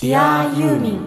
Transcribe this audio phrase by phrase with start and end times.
[0.00, 1.00] Dear ユーミン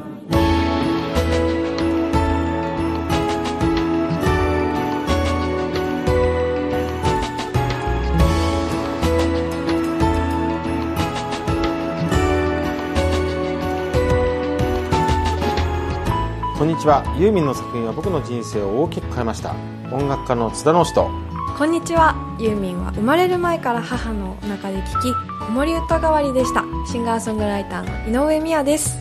[16.56, 19.56] こんにちはユーミンの作品は僕の人生を大きく変えました
[19.92, 21.10] 音楽家の津田直人
[21.56, 22.16] こんにちは。
[22.40, 26.66] ユーミンは生まれる前から母のお腹で聴き子守歌代わりでした。
[26.92, 28.98] シンガーソングライターの井上美也です。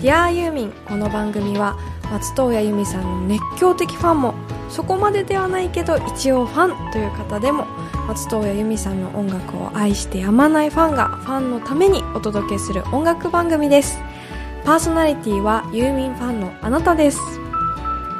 [0.00, 1.76] Dear ユーミンこの番組は
[2.10, 4.34] 松任谷由実さんの熱狂的ファンも
[4.70, 7.66] そこまでではないけど一応ファンという方でも
[8.08, 13.98] 松任谷由実さんの音楽を愛してやまないファンがファンのためにお届けする音楽番組です。
[14.64, 17.20] パーソナリティはユーミンファンのあなたです。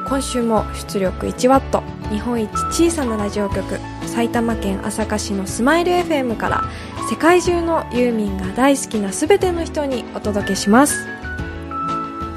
[0.07, 3.63] 今週も出力 1W 日本一小さなラジオ局
[4.05, 6.63] 埼玉県朝霞市のスマイル FM から
[7.09, 11.05] 世界中のユーミンが大好きな全ての人にお届けします。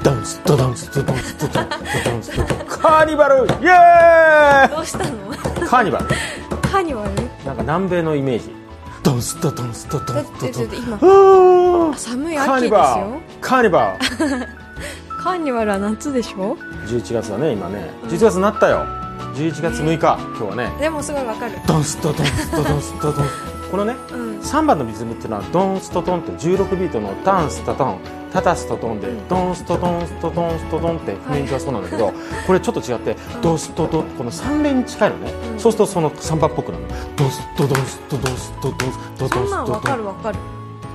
[0.03, 7.11] ダンスドダンスドダンスドダンスドダンスドダンスカーニバルイエーイどうしたのカーニバルカーニバル
[7.45, 8.49] なんか南米のイメージ
[9.03, 13.99] ダンスドダンスドダンスドダンス今寒い秋ですよカーニバル
[15.23, 19.00] カーニバルは夏でしょ11月だね今ね11月になったようん
[19.33, 19.97] 11月6日。
[19.97, 20.71] 今日はね。
[20.79, 21.57] でもすごいわかる。
[21.67, 23.27] ダンスドダンスドダンスドダン。
[23.27, 23.31] ス
[23.71, 24.39] このねうん。
[24.39, 27.99] 3番のリズムっていうのはドンストトンって16ビートのダンストトン。
[28.31, 32.13] タタストトンでドンストトンストトンストトンって譜面上はそうなんだけど
[32.47, 35.31] これちょっと違ってドストトンこの3連に近いのね。
[35.53, 35.59] うん。
[35.59, 36.89] そうするとそのサンバっぽくなるの。
[37.15, 39.29] ドストドンストドンストドンストドンス。
[39.29, 40.39] トそんなんわかドンるわかる。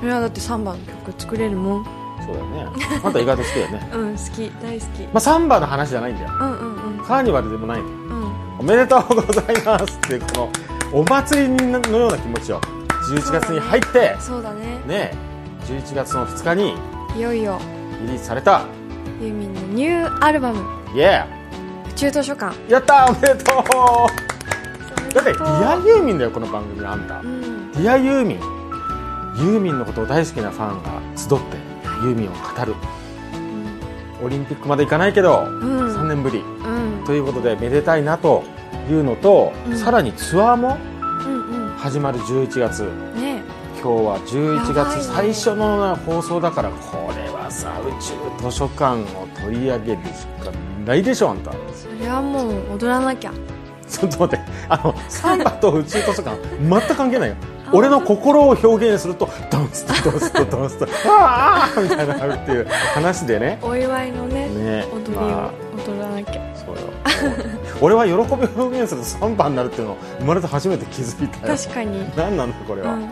[0.01, 1.85] それはだって3番の曲作れるもん。
[2.27, 2.67] そうだよね。
[3.05, 3.91] あんた意外と好きだよね。
[3.95, 4.53] うん好き。
[4.63, 5.03] 大好き。
[5.03, 6.31] まあサンバの話じゃないんだよ。
[6.41, 6.77] うんうん
[7.07, 8.16] カーニバルでもないうん
[8.59, 10.51] おめでとうございますってこ
[10.93, 14.79] のお祭りのような気持ちを11月に入ってそうだね。
[14.87, 15.13] ね。
[15.67, 16.75] 11月の2日に
[17.17, 17.59] いよいよ。
[18.01, 18.65] リリースされた。
[19.21, 20.65] ユーミンのニューアルバム。
[20.95, 21.25] イエ
[21.89, 25.15] 宇宙図書館ーやったーおめでとう。
[25.15, 27.21] だって Dearユーミンだよこの番組あんた。
[27.21, 27.73] うん。
[27.73, 28.41] Dear ユーミン。
[29.39, 31.57] ユーミンのことを大好きなファンが集って
[32.05, 32.75] ユーミンを語る。
[34.23, 35.95] オリンピックまでいかないけどうん。
[35.95, 36.39] 3年ぶり。
[36.39, 37.05] うん。
[37.05, 38.45] ということでめでたいなと
[38.89, 39.77] いうのと、うん。
[39.77, 40.77] さらにツアーも
[41.27, 42.85] うん始まる11月。
[42.85, 43.43] うんね。
[43.83, 45.03] 今日は11やばいね。
[45.03, 50.51] 月最初の放送だからこれはさ宇宙図書館を取り上げるしか
[50.85, 51.53] ないでしょあんた。
[51.53, 53.33] それはもう踊らなきゃ。
[53.89, 57.37] ちょっと待ってあのサンバと宇宙図書館全く関係ないよ。
[57.69, 63.59] あ俺の心を表現するとダンスとダンスとダンスとああみたいになるっていう話でね。
[63.63, 65.51] お祝いのねね踊りをまあ。
[65.87, 66.43] 踊らなきゃ。
[66.57, 66.83] そうよ
[67.81, 71.57] 俺は喜びを表現するとサンバになるっていうのを生まれて初めて気づいたよ。
[71.57, 72.17] 確かに。
[72.17, 73.03] 何なんだこれは、うん。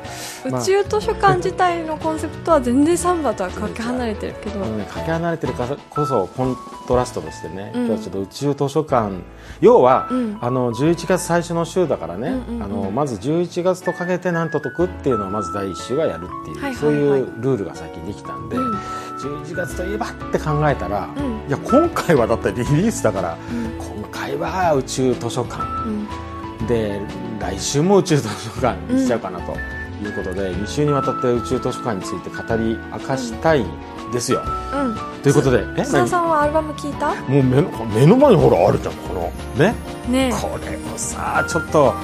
[0.50, 0.60] まあ。
[0.60, 4.60] 宇宙図書館自体のコンセプトは全然サンバとはかけ離れてるけど。
[4.60, 6.56] かけ離れてるからこそコン
[6.88, 7.86] トラストとしてね、うん。
[7.86, 9.12] 今日はちょっと宇宙図書館。
[9.60, 10.38] 要は、うん。
[10.40, 12.62] あの11月最初の週だからね、うんうんうん。
[12.62, 16.74] あのまず11月とかけて何と解くっていうのをまず第1週はやるっていう、はいはいはい。
[16.76, 18.74] そういうルールが先にできたんで、うん。
[18.74, 21.48] 11月といえばって考えたら、うん。
[21.48, 25.62] いや今回はだってリリースだからうん今回は宇宙図書館。
[25.62, 26.66] うん。
[26.66, 27.00] で
[27.38, 33.64] 来週も宇宙図書館にしちゃうかなということで、2週にわたって宇宙図書館について語り明かしたい
[34.12, 34.42] ですよ。
[34.72, 35.22] うん。
[35.22, 37.14] ということでえ須田さんはアルバム聞いた？
[37.22, 39.32] もう目の目の前にほらあるじゃんこの。
[39.56, 39.74] ね。
[40.08, 40.32] ね。
[40.40, 41.94] これもさちょっと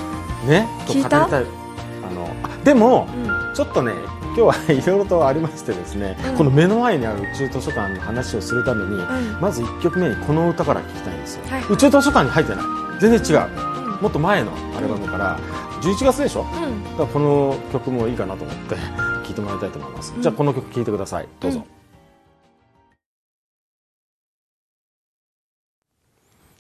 [0.47, 1.21] ねと語りたい。
[1.22, 3.09] あのあでも
[3.55, 3.93] ちょっとね
[4.36, 6.36] 今日はいろいろとありましてですね、うん。
[6.36, 9.41] この目の前にある宇宙図書館の話をするために、うん。
[9.41, 11.64] まず1曲目にこの歌から聴きたいんですよ、はい。
[11.68, 12.64] 宇宙図書館に入ってない。
[13.00, 13.48] 全然違う。
[13.48, 14.00] うん。
[14.02, 15.38] もっと前のアルバムから
[15.82, 16.42] 11月でしょ。
[16.42, 16.84] うん。
[16.84, 18.76] だからこの曲もいいかなと思って
[19.26, 20.22] 聴いてもらいたいと思います、うん。
[20.22, 21.28] じゃあこの曲聴いてください。
[21.40, 21.64] どうぞ、うん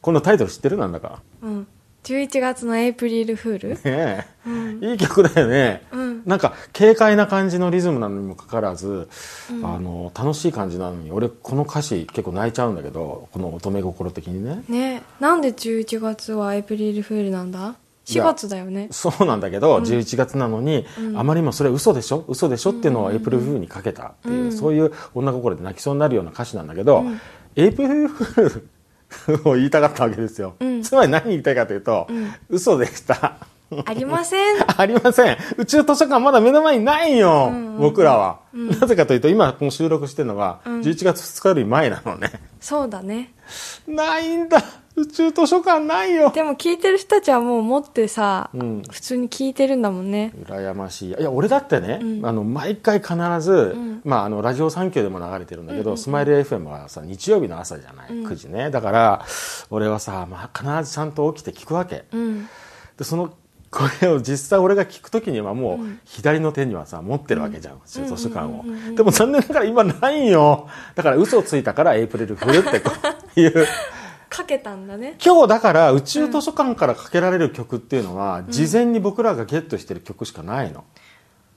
[0.02, 0.78] このタイトル知ってる？
[0.78, 1.20] なんだか。
[1.42, 1.66] うん
[2.04, 3.68] 11月のエイプリルフール？
[3.70, 4.24] ねえ。
[4.46, 5.82] うんいい曲だよね。
[5.92, 6.22] うん。
[6.24, 9.08] なんか軽快な感じのリズムなのにもかかわらず、
[9.50, 9.66] うん。
[9.66, 14.64] あの楽しい感じなのに俺この歌詞結構泣いちゃうんだけどこの乙女心的にね。
[14.68, 15.02] ね。
[15.20, 17.76] なんで11月はエイプリルフールなんだ
[18.06, 18.88] ？4月だよね。
[18.90, 21.18] そうなんだけど、11月なのに、うん。
[21.18, 22.24] あまりにもそれ嘘でしょ？
[22.26, 24.52] 嘘でしょっていうのをエイプリルフールにかけたっていう、うん。
[24.52, 27.20] そういう女心で泣きそうになるような歌詞なんだけど、うん。
[27.56, 28.68] エイプリルフール
[29.44, 30.82] を言いたかったわけですよ、うん。
[30.82, 32.32] つまり何言いたいかというと、うん。
[32.48, 33.36] 嘘でした。
[33.84, 34.64] ありません。
[34.80, 35.36] ありません。
[35.56, 38.68] 宇宙図書館まだ目の前にないよ、うんうん僕らは、うん。
[38.68, 40.80] なぜかというと、今この収録してるのが、うん。
[40.80, 42.30] 11月2日より前なのね。
[42.60, 43.32] そうだね。
[43.86, 44.62] ないんだ。
[44.96, 46.30] 宇宙図書館ないよ。
[46.34, 48.82] でも聞いてる人たちはもう持ってさ、うん。
[48.90, 50.32] 普通に聞いてるんだもんね。
[50.44, 51.08] 羨ましい。
[51.10, 52.26] いや俺だってね、うん。
[52.26, 54.00] あの毎回必ず、ん。
[54.04, 55.92] まあ、あのラジオ産経でも流れてるんだけど、うんうん。
[55.92, 58.26] うんスマイル FM はさ日曜日の朝じゃない、うん。
[58.26, 58.70] 9時ね。
[58.70, 59.24] だから
[59.70, 62.04] 俺はさ、まあ、必ずちゃんと起きて聞くわけ。
[62.12, 62.48] うん。
[62.98, 63.32] でその
[63.70, 66.00] これを実際俺が聞く時にはもううん。
[66.04, 68.94] 左の手にはさ持ってるわけじゃん、宇宙図書館を、うんうんうんうん。
[68.96, 70.68] でも残念ながら今ないよ。
[70.96, 72.90] だから嘘をついたからエイプリルフールってこ
[73.36, 73.66] ういう
[74.30, 75.16] かけたんだね。
[75.22, 80.84] 今日だから宇宙図書館からかけられる曲っていうのは、事前に僕らがゲットしてる曲しかないの、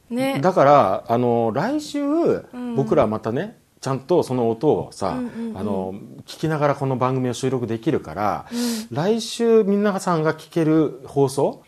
[0.09, 0.39] ね。
[0.41, 2.75] だからあの来週、ん。
[2.75, 5.93] 僕らまたねちゃんとその音をさ、あの
[6.25, 11.63] 聞きながらこの番組を収録できるから、う来週皆さんが聞ける放送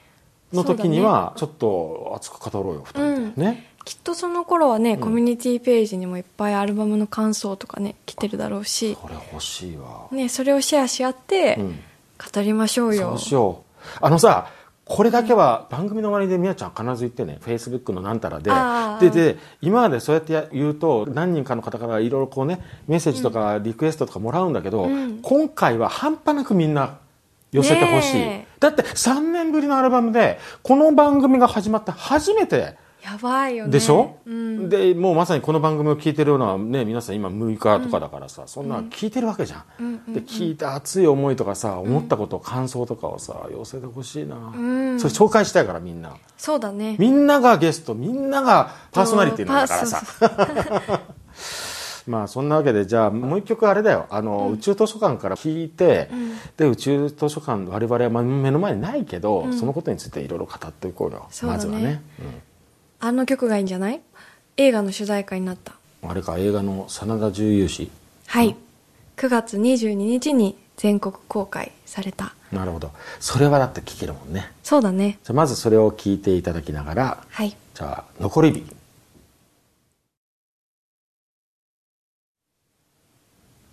[0.54, 2.90] の時にはちょっと熱く語ろうよ2
[3.32, 5.00] 人で、ねきっとその頃はね、ん。
[5.00, 11.80] コミュニティページにもいっぱいアルバムの感想とかね来てるだろうし、これ欲しいわ、ね、それをシェアし合ってうん。
[12.34, 13.88] 語りましょうそようしよう。
[14.02, 14.50] あのさ
[14.86, 25.20] これだけは番組の終わりでみやちゃん必ず言ってねフェイスブックのなんたらででで今までそうやってや言うと何人かの方からいろいろこうねメッセージとかリクエストとかもらうんだけど、うん。
[25.22, 27.00] 今回は半端なくみんな
[27.52, 33.72] 寄せてほしい、だって3年ぶりのアルバムでこの番組が始まって初めてやばいよね。
[33.72, 40.14] でしょ、うん、でもうまさにこの番組を聞いてるのはね皆さん今6日とかだからさ、そんな聞いてるわけじゃん、うんうんうん。
[40.16, 45.00] で聞いた熱い思いとかさ思ったこと、感想とかをさ寄せてほしいな、ん。
[45.00, 46.18] それ紹介したいからみんな。
[46.36, 46.96] そうだね。
[46.98, 50.02] みんながゲストみんながパーソナリティなんだからさ。
[52.08, 54.08] まあそんなわけでじゃあもう一曲あれだよ。
[54.10, 56.10] あの、宇宙図書館から聞いて、
[56.58, 61.20] で宇宙図書館我々はま目の前にないけど、そのことについていろいろ語っていこうよ。
[61.20, 61.26] ね。
[61.44, 62.02] まずはね、
[63.00, 64.02] あの曲がいいんじゃない？
[64.58, 65.74] 映画の主題歌になった。
[66.04, 67.92] うん、あれか映画の真田重勇士
[68.28, 68.56] はい。
[69.18, 72.34] 9月22日に全国公開された。
[72.52, 72.92] なるほど。
[73.20, 74.52] それはだって聞けるもんね。
[74.64, 75.20] そうだね。
[75.24, 77.56] じゃあまずそれを聞いていただきながらはい。
[77.74, 78.66] じゃあ残り日。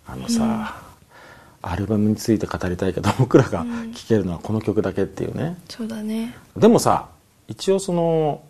[0.05, 0.81] あのさ、
[1.61, 3.65] アルバムについて語りたいけど 僕らが
[3.95, 6.35] 聴けるのはこの曲だけっていうね、そうだね。
[6.57, 7.07] でもさ
[7.47, 8.43] 一応その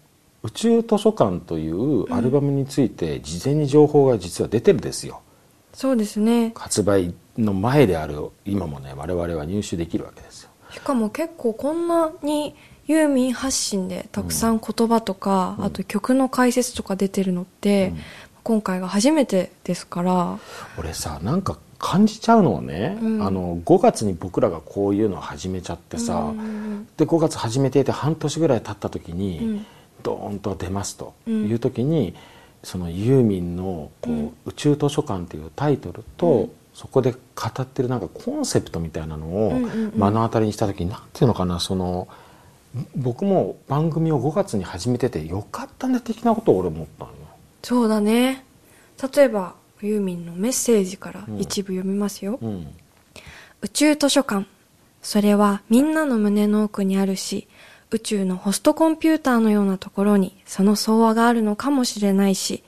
[0.44, 5.22] 宇宙図書館というアルバムについて事前に情報が実は出てるですよ、
[5.74, 6.52] そうですね。
[6.56, 10.50] 発売の前である今もね我々は入手できるわけですよ。
[10.72, 12.56] しかも結構こんなに
[12.88, 17.94] ユーミン発信でたくさん言葉とか、あと曲の解説とか出てるのって、
[18.44, 20.40] 今回が初めてですから。
[20.78, 23.26] 俺さなんか感じちゃうのはね、うん。
[23.26, 29.66] あの5月に僕らがこういうのを始めちゃってさ、うんで5月始めていて半年ぐらい経った時に、うん
[30.04, 31.48] ドーンと出ますとうん。
[31.50, 32.14] いう時に、
[32.64, 34.34] そのユーミンのこう、うん。
[34.46, 36.52] 宇宙図書館」というタイトルと、うん。
[36.74, 37.18] そこで語
[37.62, 39.92] ってるなんかコンセプトみたいなのをうんうんうん。
[39.96, 42.08] 目の当たりにした時に何ていうのかなその
[42.96, 47.18] 僕も番組を5月に始めててよかったね的なことを俺思ったのよ。
[47.62, 48.44] そうだね。
[49.16, 52.68] 例えばユーミンのメッセージから一部読みますよ、うん。
[53.62, 54.48] 宇宙図書館。
[55.02, 57.48] それはみんなの胸の奥にあるし
[57.94, 62.64] 宇宙のホストコンピューターのようなところにその相和があるのかもしれないし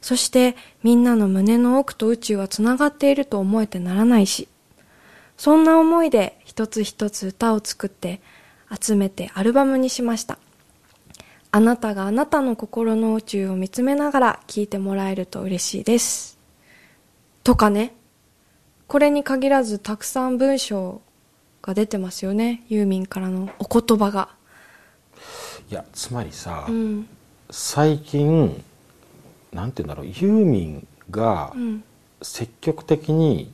[0.00, 4.48] そしてみんなの胸の奥と宇宙はつながっていると思えてならないし。
[5.36, 8.20] そんな思いで一つ一つ歌を作って
[8.70, 10.38] 集めてアルバムにしました。
[11.50, 16.38] あなたがあなたの心の宇宙を見つめながら聴いてもらえると嬉しいです。
[17.42, 17.94] とかね。
[18.86, 21.00] これに限らずたくさん文章
[21.62, 22.62] が出てますよね。
[22.68, 24.28] ユーミンからのお言葉が。
[25.74, 27.08] いやつまりさ、うん。
[27.50, 28.62] 最近
[29.52, 31.84] なんて言うんだろうユーミンがうん。
[32.22, 33.52] 積極的に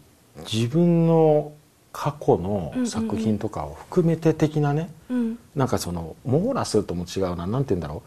[0.53, 1.53] 自分の
[1.93, 5.39] 過去の作品とかを含めて的なね、うん。
[5.57, 8.03] なんかその網羅するとも違うななんて言うんだろ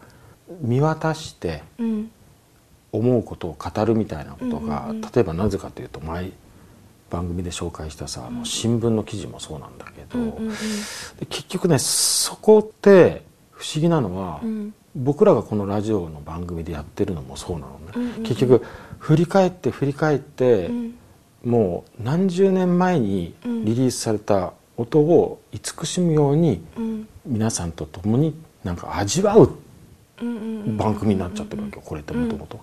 [0.48, 2.10] う見渡してうん。
[2.92, 5.00] 思うことを語るみたいなことが、うんうんうん。
[5.00, 6.30] 例えばなぜかというと前
[7.10, 10.48] 番組で紹介したさ、あの新聞の記事もそうなんだけど、うんうん。
[10.48, 10.54] で
[11.28, 13.22] 結局ねそこって
[13.64, 14.74] 不思議なのは、うん。
[14.94, 18.22] 僕らがこのラジオの番組でやってるのもそうなのね、うんうんうん。
[18.22, 18.62] 結局
[18.98, 20.94] 振り返って振り返って、うん。
[21.44, 27.08] もう何十年前にリリースされた音を慈しむようにうん。
[27.24, 29.50] 皆さんと共になんか味わう
[30.20, 32.60] うんうん番組になっちゃってるわけよこれってもともと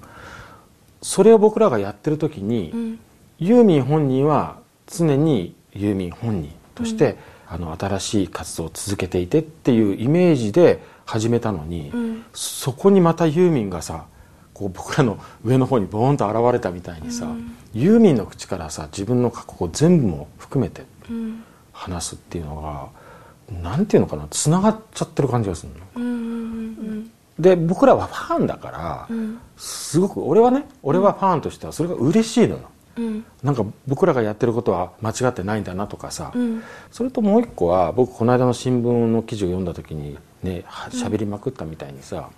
[1.02, 3.00] それを僕らがやってる時に、うん。
[3.40, 7.18] ユーミン本人は常にユーミン本人として、
[7.48, 10.80] あの新しい活動を続けていてっていうイメージで
[11.12, 12.26] 始めたのに、うん。
[12.34, 14.06] そこにまたユーミンがさ
[14.54, 17.54] こう僕らの上の方にボーンと現れたみたいにさ、うん。
[17.74, 21.44] ユーミンの口からさ自分の過去を全部も含めてうん。
[21.74, 25.80] 話すっていうのがなんていうのかなつながっちゃってる感じがするの。
[25.96, 27.12] うんうん。
[27.38, 29.40] で僕らはファンだから、うん。
[29.58, 32.70] すごく俺はね俺はファンとしてはそれが嬉しいのよ。
[32.96, 33.26] うん。
[33.44, 36.64] なんか僕らがやってることは間違ってないんだなとかさ、うん。
[36.90, 42.30] それともう一個は僕この間の新聞の記事を読んだ時にねは喋りまくったみたいにさ、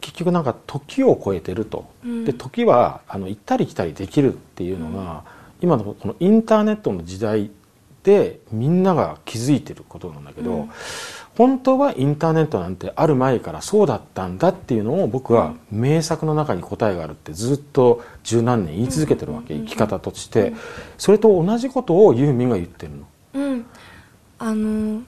[0.00, 2.24] 結局なんか時を超えてると、うん。
[2.24, 5.24] で時はあの行ったり来たりできるっていうのが、
[5.60, 7.50] 今のこのインターネットの時代
[8.02, 10.70] でみんなが気づいてることなんだけど、うん。
[11.36, 20.52] 本当はインターネットなんてある前からそうだったんだっていうのを僕は名作の中に答えがあるってずっと十何年言い続けてるわけ、生き方として、
[20.98, 23.06] それと同じことをユーミンが言ってるの。
[23.34, 23.66] うん。
[24.38, 25.02] あの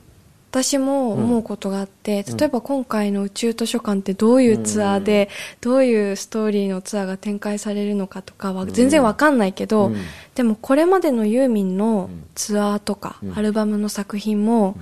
[0.55, 2.37] 私も思うことがあって、うん。
[2.37, 5.29] 例えば今回の宇宙図書館ってどういうツアーで、
[5.61, 9.97] どういうストーリーのツアーが展開されるのかとかは全然わかんないけど、うん。
[10.37, 13.37] でもこれまでのユーミンのうんツアーとか、うん。
[13.37, 14.77] アルバムの作品も、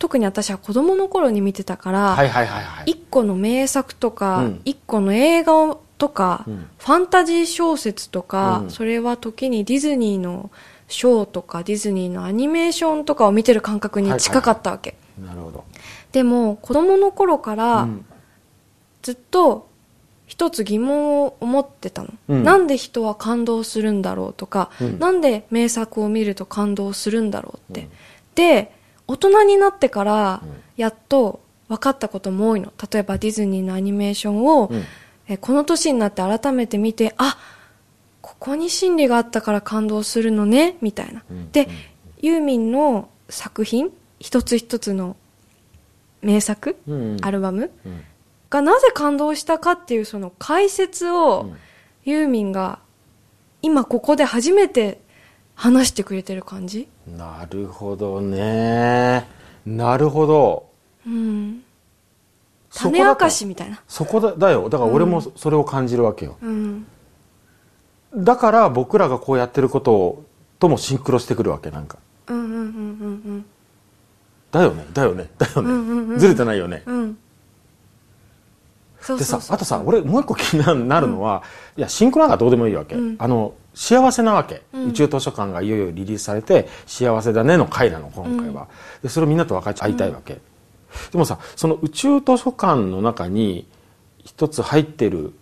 [0.00, 2.90] 特に私は子供の頃に見てたから、はいはいはいはい。
[2.90, 4.60] 一個の名作とか、うん。
[4.64, 6.66] 一個の映画とか、うん。
[6.78, 8.70] ファンタジー小説とか、うん。
[8.72, 10.50] それは時にディズニーの
[10.88, 15.64] ショーとかディズニーのアニメーションとかを見てる感覚に近かったわけ、なるほど。
[16.12, 18.04] でも子供の頃からうん。
[19.02, 19.68] ずっと
[20.26, 22.44] 一つ疑問を思ってたの、うん。
[22.44, 24.98] なんで人は感動するんだろうとか、うん。
[24.98, 27.90] なんで名作を見ると感動するんだろうって、うん。
[28.36, 28.72] で
[29.08, 30.62] 大人になってからうん。
[30.76, 32.72] やっと分かったことも多いの。
[32.92, 34.84] 例えばディズニーのアニメーションを、うん。
[35.28, 37.38] えこの年になって改めて見てあ
[38.20, 41.52] ここに真理があったから感動するのねみたいな、うん。
[41.52, 41.68] で、
[42.20, 43.90] ユーミンの作品
[44.22, 45.16] 一つ一つの
[46.22, 47.70] 名作、うんアルバム？
[47.84, 48.00] うん
[48.48, 51.56] がなぜ感動したかっていうその解説を、うん
[52.04, 52.80] ユーミンが
[53.62, 55.00] 今ここで初めて
[55.54, 56.88] 話してくれてる感じ？
[57.06, 59.28] なるほどね。
[59.64, 60.66] なるほど。
[61.06, 61.62] うん
[62.74, 64.68] 種明かしみたいなそこだだよ。
[64.68, 66.38] だから俺もそれを感じるわけよ。
[66.42, 66.86] うん
[68.16, 70.24] だから僕らがこうやってることを
[70.58, 71.98] ともシンクロしてくるわけなんか。
[74.52, 75.04] うんうんうんうんだよね。
[75.04, 75.30] だよね。
[75.38, 75.70] だよね。
[75.70, 76.18] うんうんうん。
[76.18, 76.82] ずれてないよね。
[76.86, 77.18] うん。
[79.18, 81.42] でさあとさ俺もう一個気になるのは、
[81.76, 83.16] いやシンクロなんかどうでもいいわけ、うん。
[83.18, 84.88] あの幸せなわけ、うん。
[84.90, 88.68] 宇宙図書館がいよいよリリースされて幸せだねの回なの今回は、
[89.02, 90.38] でそれをみんなと分かち合いたいわけ、
[91.10, 93.66] でもさその宇宙図書館の中に
[94.18, 95.32] 一つ入ってる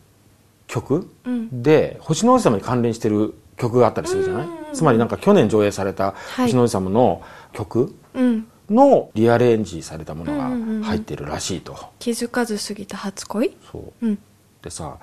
[0.67, 1.63] 曲うん。
[1.63, 4.75] で星の王子様に関連してる曲があったりするじゃない、うんうんうん。
[4.75, 6.47] つまりなんか去年上映されたはい。
[6.47, 10.81] 星の王子様の曲うんのリアレンジされたものうんうんうんうん。
[10.81, 13.57] が入ってるらしいと、気づかず過ぎた初恋？
[13.71, 14.07] そう。
[14.07, 14.19] うん。
[14.63, 14.97] でさ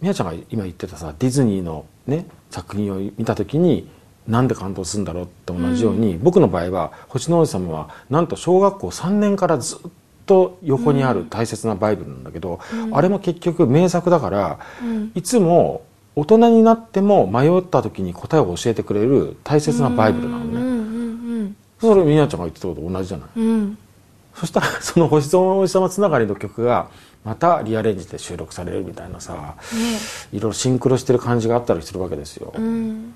[0.00, 3.88] みやちゃんが今言ってたさディズニーのね作品を見た時に
[4.26, 9.78] なんで感動するんだろうって同じように、僕の場合は星の王子様はなんと小学校3年からずっ
[10.24, 12.96] と横にある大切なバイブルなんだけど、うん。
[12.96, 15.12] あれも結局名作だから、うん。
[15.14, 15.82] いつも
[16.16, 20.63] 大人になっても迷った時に答えを教えてくれる大切なバイブルなのね、うんうん
[21.84, 23.28] それみやちゃんが言ってたことと同じじゃない？
[23.36, 23.44] うん。
[23.44, 23.78] うん
[24.34, 26.88] そしたら その星の王子様つながりの曲が
[27.24, 29.38] またリアレンジで収録されるみたいなさ、ね。
[30.32, 32.52] いろいろシンクロしてる感じがあったりするわけですよ。
[32.56, 33.14] うん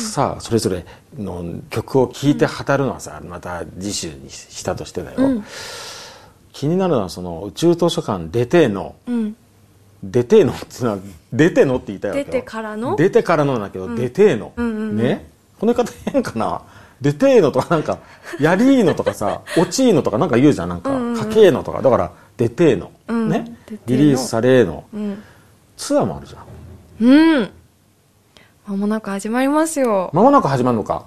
[0.00, 0.86] さそれぞれ
[1.18, 5.44] の曲を聴いて語るのはさ、また次週にしたとしてだよ、うん。
[6.52, 9.36] 気になるのはその宇宙図書館出てのうん。
[10.02, 10.98] 出てえのってのは
[11.32, 12.26] 出てのって言いたいわけよ。
[12.26, 12.96] 出てからの？
[12.96, 14.96] 出てからのだけど、出てえの、うんうんうん。
[14.96, 15.26] ね？
[15.58, 16.62] この言い方変かな？
[17.00, 17.98] 出てえのとかなんか
[18.38, 20.68] やりーのとかさ 落ちーのとかなんか言うじゃん。
[20.68, 21.82] なんか、かけーのとか。
[21.82, 23.28] だから出てえの、うん。
[23.28, 23.56] ね？
[23.66, 23.98] 出てえの。
[23.98, 25.22] リリースされーの、うん。
[25.76, 27.08] ツアーもあるじゃん。
[27.08, 27.50] うん
[28.66, 30.10] 間もなく始まりますよ。
[30.12, 31.06] 間もなく始まるのか。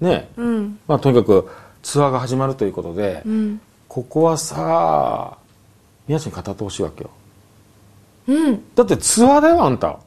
[0.00, 0.78] ねうん。
[0.88, 1.48] まあとにかく
[1.82, 3.60] ツアーが始まるということで、うん。
[3.88, 5.38] ここはさ
[6.08, 7.10] 宮地に語ってほしいわけよ。
[8.26, 8.74] うん。
[8.74, 10.00] だってツアーだよあんた。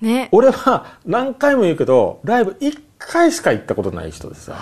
[0.00, 0.28] ね。
[0.30, 4.56] 俺は何回も言うけどライブ1回しか行ったことない人でさ。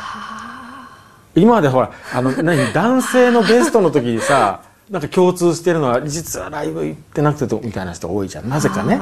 [1.35, 8.49] 今までほらあの何男性のゲストの時にさなんか共通してるのは実はライブ行ってなくてとみたいな人多いじゃん。
[8.49, 8.99] なぜかね。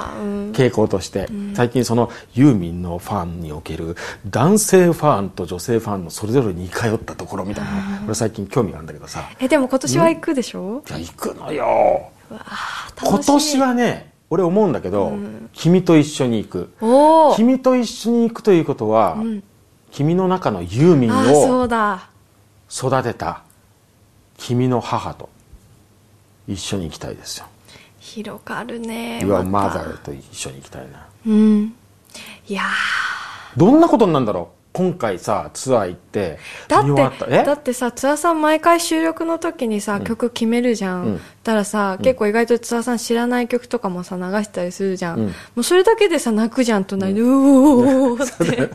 [0.52, 9.28] 傾向として、最近そのユーミンのファンにおける男性ファンと女性ファンのそれぞれに通ったところみたいな俺最近興味があるんだけどさ。
[9.38, 10.82] えでも今年は行くでしょ？
[10.88, 12.10] いや行くのよ。
[13.00, 15.12] 今年はね俺思うんだけど、
[15.52, 16.70] 君と一緒に行く。
[17.36, 19.42] 君と一緒に行くということは、ん。
[19.92, 21.64] 君の中のユーミンを
[22.68, 23.42] 育てた
[24.36, 25.28] 君の母と
[26.48, 27.46] 一緒に行きたいですよ。
[27.98, 29.20] 広がるね。
[29.22, 29.80] Your また。
[29.80, 31.06] mother と一緒に行きたいな。
[31.26, 31.74] うん。
[32.48, 32.62] いや
[33.56, 34.55] どんなことになるんだろう？
[34.76, 41.16] 今回さツアー行ってーだってだってさ津田さん毎回収録の時にさ、曲決めるじゃん、うん。
[41.16, 45.26] だからさ、結構意外と津田さん知らない曲とかもさ流したりするじゃん、うん。
[45.28, 48.70] もうそれだけでさ泣くじゃん隣で、うおーって。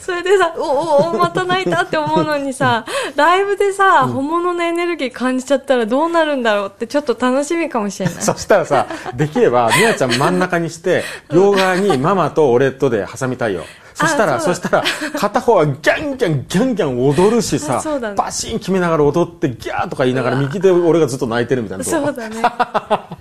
[0.00, 2.84] そ れでさおおおまた泣いたって思うのにさ
[3.16, 8.14] ライブでさ、本物のエネルギー感じちゃったらどうなるんだろうってちょっと楽しみかもしれない。
[8.22, 8.86] そしたらさ
[9.16, 13.64] できればみやちゃん真ん中にして両側にママと俺とで挟みたいよ
[13.96, 14.84] そしたらあそしたら
[15.18, 18.14] 片方はギャンギャンギャンギャン踊るしさね。
[18.14, 21.84] バシン決めながら踊ってギャーとか言いながら右で俺がずっと泣いてるみたいな。
[21.84, 22.42] とこそうだね。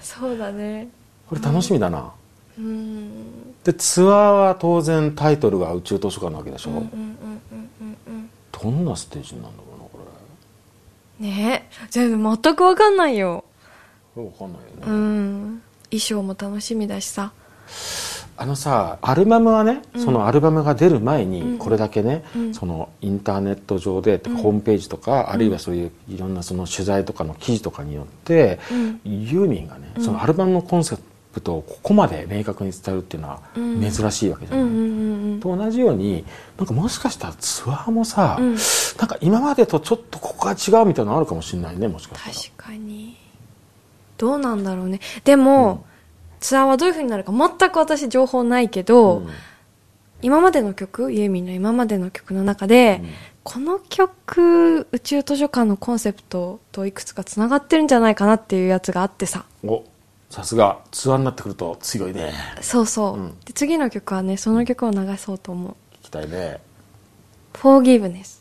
[0.02, 0.38] そう。
[0.38, 0.90] だね。
[1.30, 2.12] これ楽しみだな、
[2.60, 3.54] うん。
[3.64, 10.00] でツアーは当然タイトルが宇宙図書館なわけでしょ、うんうんうんうんうんどんなステージになるのかなこ
[11.20, 11.66] ね。
[11.72, 13.46] え全部全く分かんないよ。
[14.16, 15.62] れこれわかんないよね、うん。
[15.90, 17.32] 衣装も楽しみだしさ
[18.38, 21.58] あのさアルバムはね、そのアルバムが出る前にうん。
[21.58, 22.54] これだけね、うん。
[22.54, 29.02] そのインターネット上で、てかホームページとか、あるいはそういういろんなその取材とかの記事とかによって、うん。
[29.06, 30.98] ユーミンがね、そのアルバムのコンセ
[31.34, 33.82] プトをここまで明確に伝えるっていうのはうん。
[33.82, 34.80] 珍しいわけじゃない、うんうん
[35.32, 36.24] うんと同じように
[36.58, 38.50] なんかもしかしたらツアーもさ、うん。
[38.52, 38.58] なん
[39.08, 42.36] か今までとちょっとここが違うみたいなのあるかもしれないねもしかしたら。
[42.36, 43.18] 確かに。
[44.18, 45.02] どうなんだろうね。
[45.26, 45.86] でも、
[46.46, 49.30] ツアーはどういう風になるか全く私情報ないけど、うん。
[50.22, 53.10] 今までの曲ユーミンの今までの曲の中で、うん。
[53.44, 59.46] この曲宇宙図書館のコンセプトといくつかつながってるんじゃないかなっていうやつがあってさ。
[59.64, 59.84] お
[60.30, 60.80] さすが。
[60.92, 62.32] ツアーになってくると強いね。
[62.62, 63.40] そうそう、うん。
[63.40, 65.76] で次の曲はねその曲を流そうと思う。
[65.96, 66.60] 聞きたいね
[67.54, 68.35] 「Forgiveness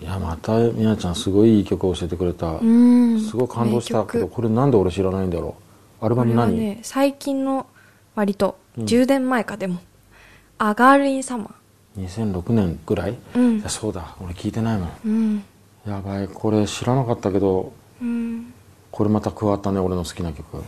[0.00, 3.20] いやまたみなちゃんすごいいい曲を教えてくれた」うん。
[3.20, 4.04] すごい感動した。
[4.04, 5.56] けどこれなんで俺知らないんだろ
[6.00, 6.04] う？
[6.04, 7.66] アルバム何、ね最近の
[8.14, 8.84] 割とうん。
[8.84, 9.78] 10年前かでも
[10.58, 11.50] 「アガール・イン・サマ
[11.98, 13.58] 2006年ぐらい、ー」うん。
[13.58, 14.14] いやそうだ。
[14.22, 14.90] 俺聞いてないもん。
[15.04, 15.42] うん。
[15.86, 16.28] やばい。
[16.28, 18.52] これ知らなかったけどうん。
[18.92, 20.62] これまた加わったね俺の好きな曲。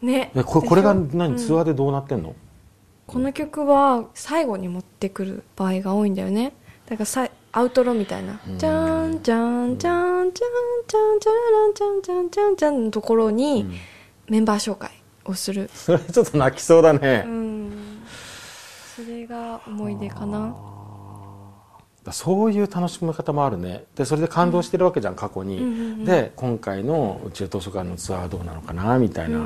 [0.00, 0.30] ね。
[0.34, 1.36] えこれこれが何、うん。
[1.36, 2.34] ツアーでどうなってんの？
[3.06, 6.54] この曲は最後に持ってくる場合が多いんだよね。
[6.86, 8.40] だからさアウトロみたいな。
[8.46, 13.74] うん「じゃんじゃんじゃんじゃんじゃんじゃらんじゃんじゃんじゃんじゃん」のところにうん
[14.28, 14.90] メンバー紹介
[15.26, 17.72] をするそれちょっと泣きそうだね、うん
[18.94, 20.54] それが思い出かな
[22.10, 23.84] そういう楽しみ方もあるね。
[23.94, 29.38] でそれで感動してるわけじゃん過去に、で今回の宇宙図書館のツアーはどうなのかなみたいな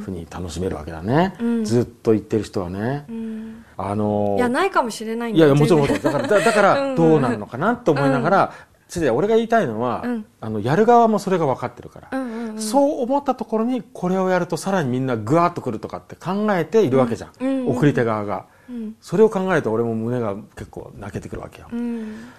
[0.00, 1.64] ふうに楽しめるわけだね、うん。
[1.64, 3.64] ずっと言ってる人はね、うん。
[3.76, 6.22] あのーいやないかもしれないんいやいやもちろんも全然ちろん。
[6.22, 8.52] だからだだからどうなるのかなと思いながら、
[8.94, 10.24] 違う違う俺が言いたいのは、うん。
[10.40, 17.66] あのやる側もそれが分かってるから、うんそう思ったところにこれをやるとさらにみんなグワーッとくるとかって考えているわけじゃん。
[17.66, 18.96] 送り手側がうん。
[19.00, 22.32] それを考えると俺も胸が結構泣けてくるわけよ、うん。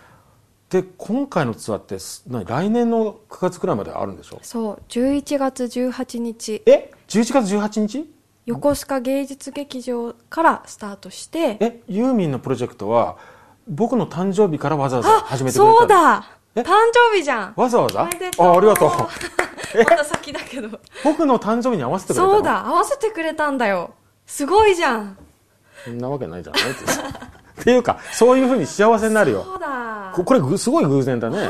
[0.69, 1.97] で今回のツアーって
[2.45, 4.39] 来年の9月くらいまであるんでしょ？
[4.41, 4.81] そう。
[4.89, 6.63] 11月18日。
[6.65, 8.09] え？11月18日？
[8.47, 11.57] 横須賀芸術劇場からスタートして。
[11.59, 13.17] えユーミンのプロジェクトは
[13.67, 15.79] 僕の誕生日からわざわざ始めてくれたの？
[15.79, 16.37] そうだ。
[16.55, 16.61] え？
[16.61, 16.73] 誕
[17.11, 17.53] 生日じゃん。
[17.55, 18.01] わざわざ？
[18.01, 18.09] ああ
[18.61, 18.89] りがとう。
[19.89, 20.79] まだ先だけど。
[21.03, 22.33] 僕の誕生日に合わせてくれたの？
[22.33, 22.67] そうだ。
[22.67, 23.93] 合わせてくれたんだよ。
[24.25, 25.17] すごいじゃん
[25.85, 26.61] そんなわけないじゃない
[27.61, 29.43] っていうかそういうふうに幸せになるよ。
[29.43, 30.11] そうだ。
[30.15, 31.47] ここれぐすごい偶然だね。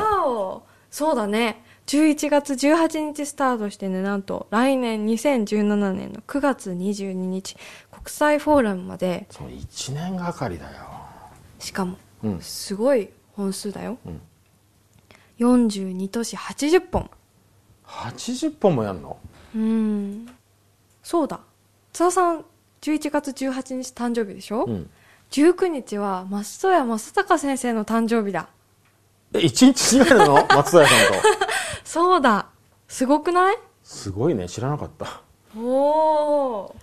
[0.91, 1.15] そう。
[1.15, 1.63] だね。
[1.87, 7.55] 11月18日スタートしてね、なんと来年2017年の9月22日、
[7.91, 10.71] 国際フォーラムまで、そう1年がかりだよ。
[11.59, 12.41] しかも、うん。
[12.41, 13.97] すごい本数だよ。
[14.05, 14.21] うん。
[15.39, 17.09] 42都市80本。
[17.85, 19.17] 80本もやんの？
[19.55, 20.27] うん。
[21.03, 21.39] そうだ。
[21.93, 22.45] 津田さん、
[22.85, 24.89] 11月18日誕生日でしょ、うん
[25.31, 28.47] 19日は松任谷正隆先生の誕生日だ。
[29.33, 30.35] え1日違いなの？
[30.55, 31.27] 松任谷さんと
[31.83, 32.45] そうだ。
[32.87, 33.57] すごくない？
[33.83, 35.21] すごいね知らなかった
[35.59, 36.73] おー。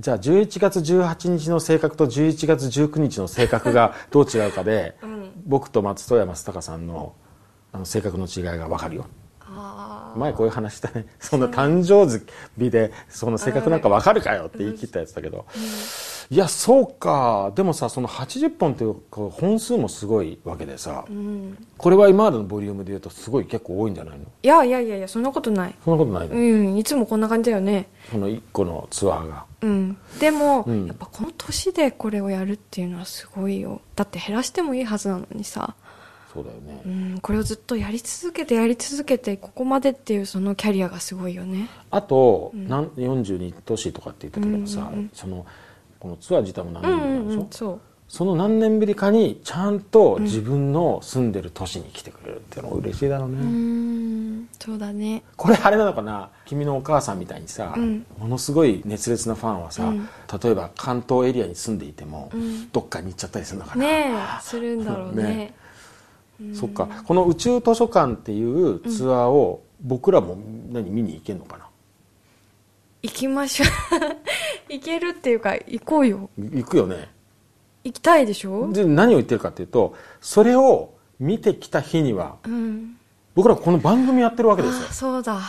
[0.00, 5.32] じゃあ11月18日の性格と11月19日の性格が どう違うかで、うん。
[5.44, 7.12] 僕と松任谷正隆さんの
[7.70, 9.04] あの性格の違いが分かるよ。
[10.16, 12.24] 前こういう話したねそんな誕生
[12.58, 15.46] 日でその性格なんか分かるかよって言い切ったやつだけど、
[16.30, 21.58] いやそうかでもさその80本っていう本数もすごいわけでさ、うん。
[21.76, 24.24] これは今までのボリュームで言うとすごい結構多いんじゃないの？
[24.24, 25.74] いやいやいやいや、そんなことない。
[25.84, 27.88] そんなことないの、うん、いつもこんな感じだよね。
[28.10, 29.96] その1個のツアーがうん。
[30.20, 33.80] でも、うんやっぱこの年でこれをやるっていうのはすごいよ。
[33.96, 35.74] だって減らしてもいいはずなのにさ。
[36.34, 41.68] そうだよね、うん、これをずっとやり続けてやり続けて、ここまでっていうそのキャリアがすごいよね。
[41.92, 42.68] あと、うん。
[42.68, 45.10] なん42都市とかって言ってたけどさ、うんうんうん。
[45.12, 45.46] その
[46.00, 47.80] このツアー自体も何うん年ぶりなんでしょ、うんうん、そう。
[48.08, 55.22] その何年ぶりかにちゃんと自分の住んでる都市に来てくれるっていうのは嬉しいだろうね、うーん、そうだね。
[55.36, 56.30] これあれなのかな？
[56.44, 58.04] 君のお母さんみたいにさ、うん。
[58.18, 60.08] ものすごい熱烈なファンはさ、うん。
[60.42, 62.70] 例えば関東エリアに住んでいても、うん。
[62.70, 65.22] どっかに行っちゃったりするのかな、ねえ、するんだろうね。
[65.24, 65.63] ねうん
[66.54, 70.36] そっかこの宇宙図書館っていうツアーを僕らも
[70.72, 71.64] 何見に行けるのかな？
[73.02, 73.68] 行きましょう。
[74.72, 76.30] 行けるっていうか、行こうよ。
[76.38, 77.08] 行くよね
[77.84, 78.72] 行きたいでしょ？
[78.72, 82.96] で何を言ってるかっていうとそれを見てきた日にはうん。
[83.34, 85.40] 僕らこの番組やってるわけですよあ、そうだ。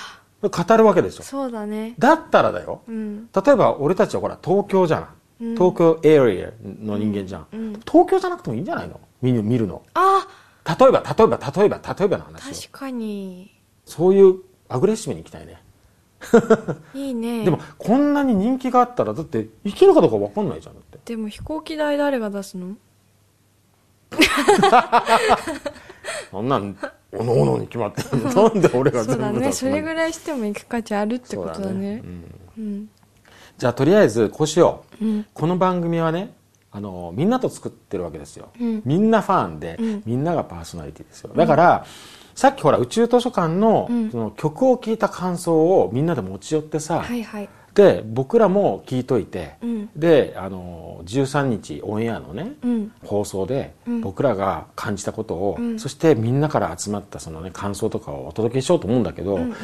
[0.42, 1.96] 語るわけですよそうだね。
[1.98, 3.30] だったらだようん。
[3.34, 6.50] 例えば俺たちはほら東京じゃん、うん東京エリア
[6.84, 7.74] の人間じゃん、うん。
[7.86, 9.00] 東京じゃなくてもいいんじゃないの？
[9.22, 10.28] 見るのあ、
[10.68, 13.52] 例えば例えば例えば例えばの話よ確かに。
[13.86, 15.62] そういうアグレッシブに行きたいね、
[16.96, 17.46] いいね。
[17.46, 22.76] でもこんなに人気があったらだって行けるかどうか分かんないじゃんだってでも飛行機代誰が出すの？
[26.32, 26.78] そんなん
[27.12, 29.34] おのおのに決まってるの なんで俺がそうだね。
[29.34, 29.72] 全部出すの？
[29.72, 32.02] それぐらいしても行く価値あるってことだそうね。
[32.04, 32.24] うん
[32.58, 32.90] うん。
[33.58, 35.26] じゃあとりあえずこうしよううん。
[35.34, 36.34] この番組はね
[36.76, 38.82] あのみんなと作ってるわけですよ、うん。
[38.84, 40.04] みんなファンで、うん。
[40.06, 41.32] みんながパーソナリティですよ。
[41.34, 41.86] だから、
[42.36, 44.12] さっきほら宇宙図書館の,、うん。
[44.12, 47.50] その曲を聴いた感想をみんなで持ち寄ってさ、はいはい。
[47.76, 49.90] で僕らも聞いといて、うん。
[49.96, 52.92] であの13日オンエアのねうん。
[53.06, 54.02] 放送でうん。
[54.02, 55.80] 僕らが感じたことを、うん。
[55.80, 59.56] そしてみんなから集まったその、ね、感想とかをお届けしようと思うんだけど、うんうん。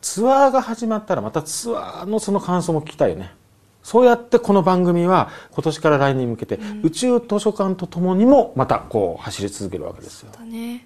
[0.00, 3.34] ツアーが始まったらまたツアーのその感想も聞きたいよね
[3.82, 10.72] そうやってこの番組は今年から来年に向けて宇宙図書館とともにもまたこう走り続けるわけですよだね。
[10.72, 10.80] やっ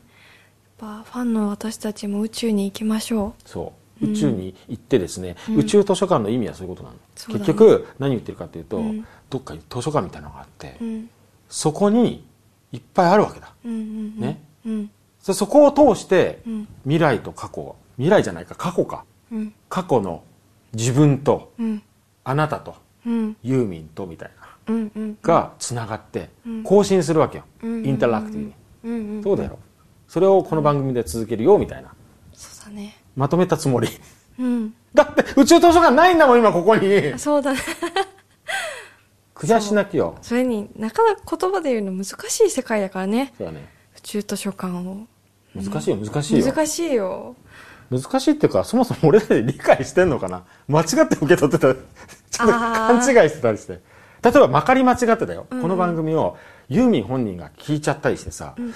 [0.79, 10.85] ぱファンの私たちも宇宙に行きましょそう宇宙に行ってですね、うん宇宙図書館の意味はそういうことなの、ね結局何言ってるかっていうと、うんどっかに図書館みたいなのがあって、う。
[10.85, 11.11] うん。
[11.49, 12.25] そこに
[12.73, 13.53] いっぱいあるわけだ。
[13.65, 14.41] ね。
[14.65, 14.91] うん。
[15.21, 16.69] そそこを通してうん。
[16.85, 19.55] 未来と過去未来じゃないか過去かうん。
[19.69, 20.23] 過去の
[20.73, 21.83] 自分とうん。
[22.23, 22.77] あなたとうん。
[23.05, 24.45] ユーミンとみたいな。
[25.23, 29.23] がつながってうん更新するわけよ、うんインタラクティブに、うんうん。
[29.23, 29.59] そうだよ
[30.09, 31.93] それをこの番組で続けるよみたいな
[32.33, 32.97] そうだね。
[33.15, 33.89] まとめたつもり
[34.39, 34.75] うん。
[34.95, 37.59] だって宇宙図書館ないんだもん今ここにそうだね。
[39.35, 43.35] 悔し泣きよそれになかなか言葉で言うの難しい世界だからね。
[43.37, 45.07] そうだね宇宙図書館を。
[45.55, 47.37] 難しいよ難しいよ難しいよ。
[47.91, 50.45] 難しいっていうかそもそも俺らで理解してんのかな？
[50.69, 51.75] 間違って受け取ってた
[52.39, 53.81] 勘違いしてたりして。
[54.23, 55.63] 例えばまかり間違ってたよ、うんうん。
[55.63, 56.39] この番組を
[56.71, 58.73] ユーミン本人が聞いちゃったりしてさ、うんうん。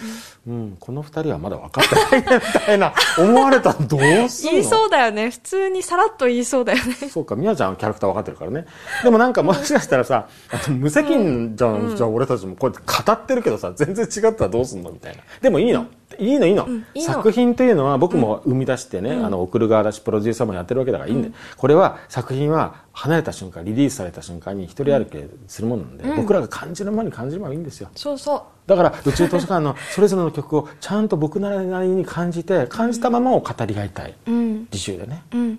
[0.47, 4.53] うん、この二人はまだ分かってないねみたいな思われたらどうすんの？
[4.53, 5.31] 言いそうだよね。
[5.31, 6.93] 普通にさらっと言いそうだよね。
[6.93, 8.67] そうか、みやちゃんはキャラクター分かってるからね。
[9.03, 10.29] でもなんかもしかしたらさ、
[10.69, 15.23] 無責任じゃん、じゃあ俺たちもこうやって語ってるけどさ、全然違ったらどうすんのみたいな。
[15.41, 15.87] でもいいの。
[16.19, 17.15] いいのいいの,、うんいいの。
[17.15, 28.43] 作品というのは僕も生み出してね、あの送る側だしプロデューサーもやってるわけだからいいんで、これは作品は離れた瞬間リリースされた瞬間に一人歩きするものなんで、うん僕らが感じるままに感じればいいんですよそうそう。
[28.67, 34.61] だから宇宙図書館のそれぞれの曲をちゃんと僕なりに感じて感じたままを語り合いたいうん。
[34.73, 35.41] 自習でね、うん。
[35.41, 35.59] うん、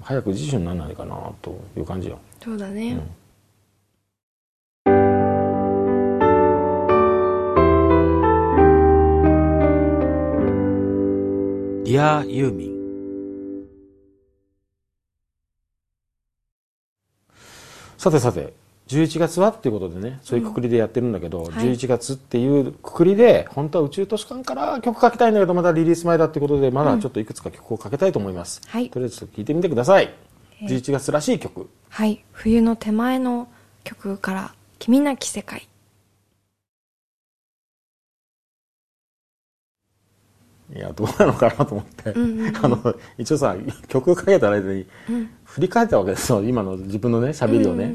[0.00, 3.00] 早く自習にならないかなという感じよそうだね。
[11.84, 12.75] Dear ユーミン
[17.98, 18.52] さてさて
[18.88, 21.50] 11月はっていうことでねそういうくくりでやってるんだけど、はい。
[21.50, 28.90] 11月っていうくくりで本当は宇宙図書館から曲かけたいんだけどまだリリース前だっていうことでまだちょっといくつか曲をかけたいと思います、はい。
[28.90, 30.14] とりあえずちょっと聞いてみてください、
[30.62, 31.68] 11月らしい曲。
[31.88, 32.24] はい。
[32.32, 33.48] 冬の手前の
[33.82, 35.68] 曲から「君なき世界
[40.76, 42.12] いやどうなのかなと思って、
[42.62, 43.56] あの一応さ
[43.88, 46.42] 曲をかけた間にうん振り返ったわけですよ。
[46.42, 47.94] 今の自分のね」喋りをね、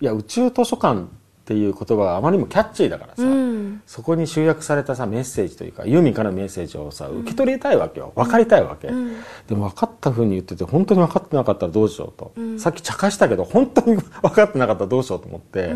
[0.00, 1.04] いや宇宙図書館っ
[1.44, 3.30] ていう言葉があまりにもキャッチーだからさ、うん。
[3.30, 8.12] うんそこに集約されたさメッセージというかユーミンからのメッセージをさ受け取りたいわけよ。
[8.14, 9.16] 分かりたいわけ、うん。
[9.48, 12.60] でも分かったふうに言ってて本当に分かってなかったらどうしようと、うん。
[12.60, 15.74] さっき茶化したけど本当に分かってなかったらどうしようと思って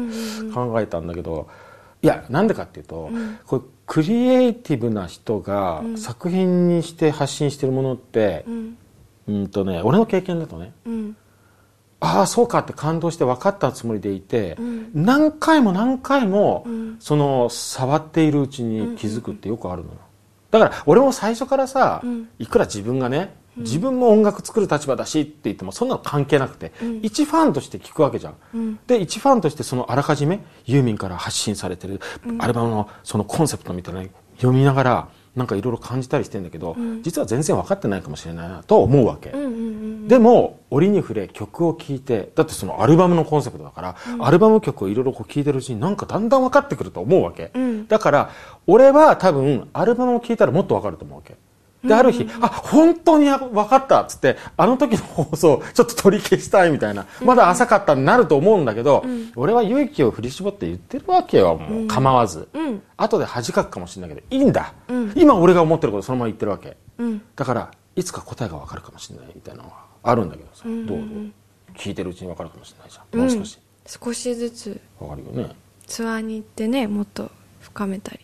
[0.55, 1.48] 考えたんだけど
[2.03, 3.38] いやなんでかっていうと、うん。
[3.46, 5.99] これクリエイティブな人がうん。
[5.99, 8.77] 作品にして発信してるものってう、ん。
[9.29, 11.16] うんとね俺の経験だとねうん。
[12.01, 14.90] ああそうかって感動して分かったつもりでいて、うん。
[14.94, 16.97] 何回も何回も、うん。
[17.01, 19.97] その触っているうちに気づくってよくあるのよ。
[20.51, 22.29] だから俺も最初からさ、うん。
[22.38, 27.01] いくら自分がね自分も音楽作る立場だしって言ってもそんなの関係なくて、うん。
[27.03, 28.79] 一ファンとして聞くわけじゃん、うん。
[28.87, 32.01] で一ファンとしてそのあらかじめユーミンから発信されてる
[32.38, 37.03] アルバムのそのコンセプトみたいなの読みながらなんかいろいろ感じたりしてんだけど、ん。
[37.03, 47.88] 実は全然分かってないかもしれないなと思うわけ、うんうんうんでも折に触れ曲を聴いてだってそのアルバムのコンセプトだから、アルバム曲をいろいろ聴いてるうちになんかだんだん分かってくると思うわけ、うん。
[47.88, 48.31] だから
[48.67, 51.37] 俺は多分アルバムを聴いたらもっと分かると思うわけ
[51.85, 59.05] である日、あ本当に分かったっつってあの時の放送ちょっと取り消したいみたいな、まだ浅かったになると思うんだけど、
[59.37, 61.87] 俺は勇気を振り絞って言ってるわけよもう。
[61.87, 62.83] 構わず、うん。
[62.97, 65.12] 後で恥かくかもしれないけどいいんだ、うん。
[65.14, 66.77] 今俺が思ってることそのまま言ってるわけ。
[66.99, 67.23] うん。
[67.37, 70.87] だからいつか答えが分かるかもしれないみたいなのがあるんだけどさ、どう？
[70.87, 70.94] ぞ
[71.75, 73.20] 聞いてるうちに分かるかもしれないじゃん。
[73.20, 73.59] もう少し。
[73.87, 74.81] 少しずつ。
[74.99, 75.55] 分かるよね、
[75.87, 78.24] ツアーに行ってねもっと深めたり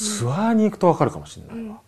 [0.00, 1.80] ツアーに行くと分かるかもしれないわ、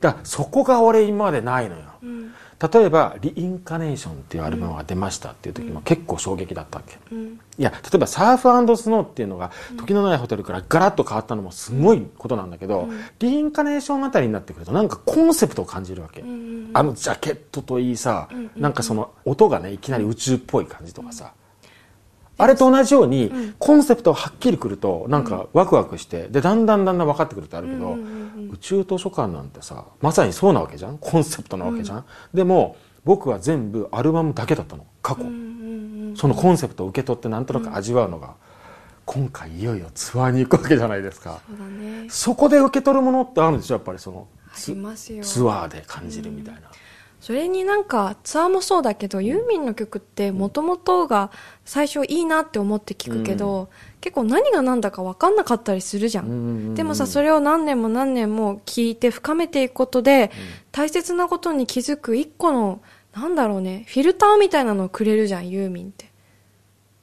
[0.00, 2.32] だからそこが俺今までないのよ、うん。
[2.72, 7.40] 例えば「リインカネーション」っていうアルバムが出ましたっていう時も結構衝撃だったわけ、うん。
[7.58, 21.32] いや例えば「サーフスノー」っていうのが時のないホテルからガラッと変わったのもすごいことなんだけど、リインカネーションあたりになってくるとなんかコンセプトを感じるわけ、んあのジャケットといいさ、なんかその音がねいきなり宇宙っぽい感じとかさ、
[22.40, 27.96] あれと同じように、コンセプトがはっきりくるとなんかワクワクしてでだんだんだんだん分かってくるってあるけど、
[28.52, 30.98] 宇宙図書館なんてさまさにそうなわけじゃん？
[30.98, 34.86] コンセプトなわけじゃん、でも僕は全部アルバムだけだったの。
[35.02, 35.22] 過去、
[36.16, 38.34] そのコンセプトを受け取ってなんとなく味わうのが、
[39.06, 41.40] 今回いよいよツアーに行くわけじゃないですか。
[41.48, 42.06] そうだね。
[42.10, 45.24] そこで受け取るものってあるんですよやっぱりそのありますよ。
[45.24, 46.60] ツアーで感じるみたいな、
[47.20, 51.30] それになんかツアーもそうだけど、ユーミンの曲ってもともとが
[51.66, 53.68] 最初いいなって思って聞くけど、
[54.00, 60.30] 結構何が何だか分かんなかったりするじゃん,、うんうんうんでもさそれを何年も何年も聞いて深めていくことで、
[60.72, 62.80] 大切なことに気づく一個の
[63.12, 66.10] なんだろうねフィルターみたいなのをくれるじゃんユーミンって。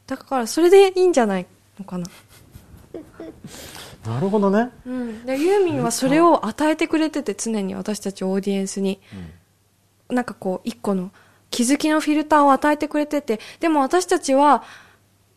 [0.07, 1.45] だからそれでいいんじゃない
[1.77, 2.07] のかな。
[4.05, 4.69] なるほどね。
[4.85, 9.01] うん、でユーミンはそれを与えてくれてて常に私たちオーディエンスに、
[10.09, 11.11] なんかこう一個の
[11.49, 14.63] 気づきのフィルターを与えてくれててでも私たちは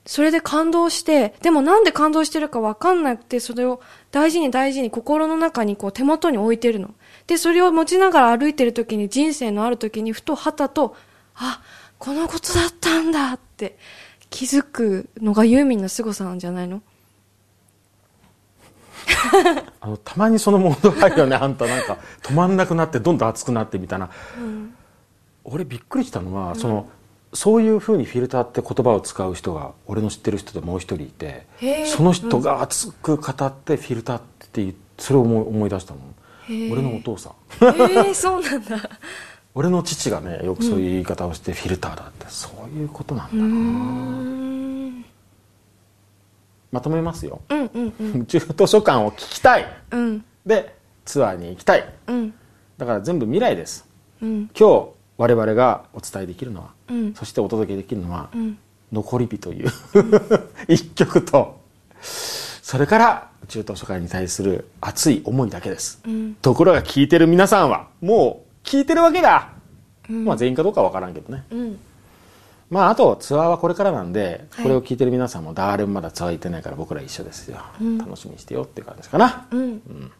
[0.06, 3.80] それで感動してでもなんで感動してるか分かんなくてそれを
[4.10, 6.94] 大事に大事に心の中にこう手元に置いてるの。
[7.26, 10.96] でそれを持ちながら歩いてる時に人生のある時にふとはたと
[11.36, 11.60] あ
[11.98, 13.76] このことだったんだって
[14.30, 16.82] 気づくのがユーミンの凄さなんじゃないの？
[19.80, 24.10] あのたまにそのモード入るよねあんたなんか止まんなくなってどんどん熱くなってみたいな、
[25.44, 26.88] 俺びっくりしたのは、その
[27.32, 31.46] そういうふうにフィルターって言葉を使う人が俺の知ってる人でもう一人いて
[31.86, 34.20] その人が熱く語ってフィルターっ
[34.52, 36.00] て言ってそれを思い思い出したの。
[36.48, 37.32] ー俺のお父さん。
[37.60, 38.78] えー、そうなんだ。
[39.54, 45.04] 俺の父がねよくそういう言い方をしてフィルターだって、そういうことなんだな、ん
[46.72, 48.20] まとめますよ、うんうんうん。
[48.22, 49.66] 宇宙図書館を聞きたい。
[49.90, 50.24] うん。
[50.46, 51.92] でツアーに行きたい。
[52.06, 52.34] うん。
[52.78, 53.86] だから全部未来です。
[54.22, 54.50] うん。
[54.58, 57.14] 今日我々がお伝えできるのは、うん。
[57.14, 58.58] そしてお届けできるのは、うん。
[58.92, 59.70] 残り火という
[60.68, 61.60] 一曲と
[62.02, 66.34] それから宇宙図書館に対する熱い思いだけです、うん。
[66.34, 69.50] ところが聞いてる皆さんはもう聞いてるわけだ、
[70.08, 71.44] まあ全員かどうかは分からんけどね。
[71.50, 71.78] うん
[72.70, 74.62] まああとツアーはこれからなんで、はい。
[74.62, 77.98] これを聞いてる皆さんも誰もまだツアー行ってないから僕ら一緒ですよ、ん。
[77.98, 79.46] 楽しみにしてよっていう感じかな。
[79.50, 80.12] うん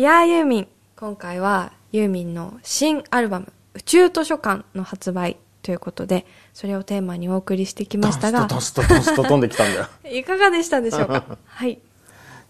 [0.00, 9.86] Dear ユーミン今回はユーミンの新アルバム宇宙図書館の発売ということでそれをテーマにお送りしてきましたがドスとドスと飛んできたんだよ。
[10.10, 11.36] いかがでしたでしょうか？
[11.44, 11.78] はい。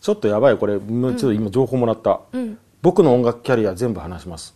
[0.01, 2.57] ちょっとやばいこれもうちょっと今情報もらった、うん。
[2.83, 4.55] 僕の音楽キャリア全部話します。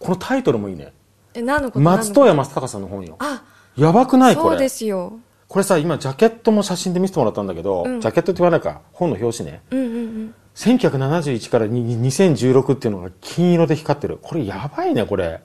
[0.00, 0.92] このタイトルもいいね。
[1.34, 1.84] え何のこと？
[1.84, 3.14] 松任谷正隆さんの本よ。
[3.20, 3.44] あ
[3.76, 4.34] やばくない？
[4.34, 4.68] こそうでれ。
[4.68, 5.20] すよ。
[5.46, 8.00] これさ今ジャケットも写真で見せてもらったんだけど、うん。
[8.00, 8.80] ジャケットって言わないか。
[8.92, 9.62] 本の表紙ね。
[9.70, 14.18] うんうんうん1971からに2016っていうのが金色で光ってる。
[14.20, 15.40] これやばいねこれ。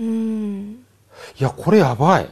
[0.00, 0.72] うーん。
[0.72, 0.76] い
[1.38, 2.28] やこれやばい。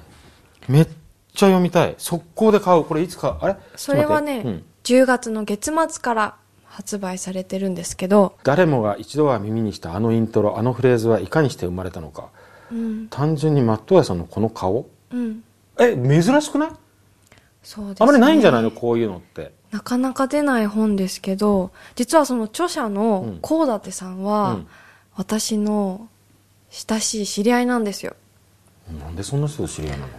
[0.69, 1.95] めっちゃ読みたい。
[1.99, 2.85] 速攻で買う。
[2.85, 3.57] これいつかあれ？
[3.77, 4.65] それはね、うん。
[4.83, 12.31] 10月の月末から発売されてるんですけど、誰もが一度は耳にしたあのイントロあのフレーズはいかにして生まれたのか。
[12.73, 13.07] うん。
[13.09, 14.89] 単純に松任谷さんのこの顔？
[15.13, 15.45] うん、
[15.79, 16.71] え珍しくない？
[17.63, 18.71] そうです、ね、あまりないんじゃないの？
[18.71, 19.53] こういうのって。
[19.71, 23.39] なかなか出ない本ですけど実はその著者のうん。
[23.41, 24.67] 高舘さんは、うん。
[25.15, 26.09] 私の
[26.71, 28.17] 親しい知り合いなんですよ。
[29.01, 30.13] なんでそんな人と知り合いなの？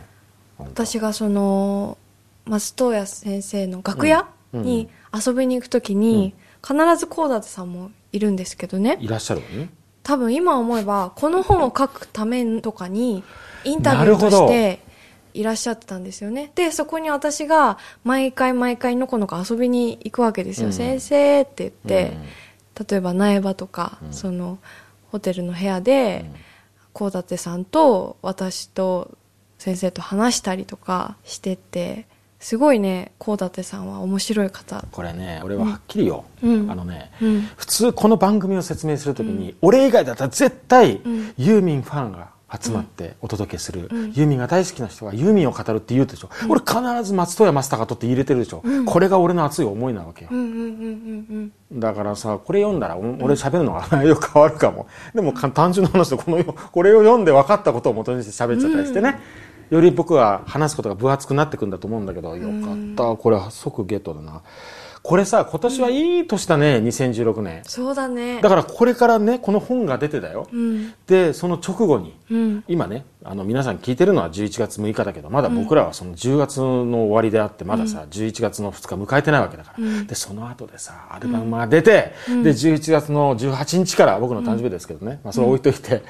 [0.60, 1.97] 私がその
[2.45, 4.63] 松任谷先生の楽屋うん。
[4.63, 8.97] に遊びに行く時に、必ず高舘さんもいるんですけどね。
[8.99, 9.69] いらっしゃるわね。
[10.04, 13.23] 多分今思えばこの本を書くためとかに
[13.63, 14.80] インタビューとして
[15.34, 16.52] いらっしゃってたんですよね。
[16.56, 20.74] でそこに私が毎回毎回のこのこ遊びに行くわけですよ、うん。
[20.74, 22.17] 先生って言って、
[22.89, 24.13] 例えば苗場とか、うん。
[24.13, 24.60] その
[25.12, 26.26] ホテルの部屋で
[26.94, 29.17] 高舘さんと私と
[29.58, 32.08] 先生と話したりとかしてて
[32.39, 34.84] すごいね高舘さんは面白い方。
[34.91, 36.65] これね俺ははっきりよ、う。
[36.65, 36.72] ん。
[36.72, 37.41] あのね、うん。
[37.56, 41.34] 普通この番組を説明するときに、俺以外だったら絶対、ん。
[41.38, 44.12] ユーミンファンが集まってお届けする、うん。
[44.14, 54.88] ユーミンが大好きな人がユーミンを語るって言うでしょ、俺必ず松任谷正隆とって入れてるでしょ、これが俺の熱い思いなわけよ、うんうんうんうんうんだからさこれ読んだらお俺喋るのが 内容変わるかも。
[55.16, 59.20] でもか単純な話でこのよ これを読んで分かったことを元にして喋っちゃったりしてね、
[59.70, 63.16] より僕は話すことが分厚くなってくんだと思うんだけどよかった。
[63.16, 64.42] これは即ゲットだな
[65.04, 67.62] これさ今年はいい年だね2016年。
[67.66, 68.40] そうだね。
[68.42, 70.94] だからこれからねこの本が出てだよ、うん。
[71.08, 72.64] でその直後にうん。
[72.68, 80.08] 今ねあの皆さん聞いてるのは11月6日だけどまだ僕らはその10月の終わりであってまださ、11月の2日迎えてないわけだから、うん。
[80.08, 86.04] でその後でさアルバムが出て、で11月の18日から僕の誕生日ですけどね、まあ、それ置いといて、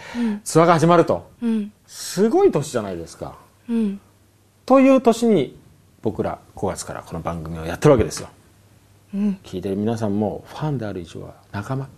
[0.44, 1.30] ツアーが始まると。
[1.42, 1.72] うん。
[1.88, 3.36] すごい年じゃないですか。
[3.70, 4.02] うん。
[4.66, 5.58] という年に
[6.02, 8.28] 僕ら5月からこの番組をやってるわけですよ。
[8.36, 8.41] うん
[9.14, 11.90] 聞いてる皆さんもファンである以上は仲間、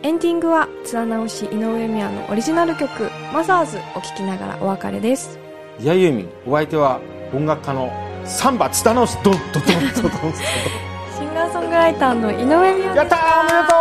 [0.01, 5.37] エンディングは、津田直し井上美也のオリジナル曲、マザーズを聴きながらお別れです。
[5.79, 6.99] いやユーミンお相手は
[7.33, 7.89] 音楽家の
[8.25, 10.33] サンバ津田直しドンドンドンドンドン
[11.17, 13.75] シンガーソングライターの井上美也やったーおめでと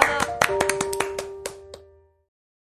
[0.00, 0.03] う